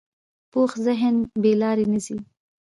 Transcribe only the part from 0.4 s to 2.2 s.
پوخ ذهن بې لارې نه ځي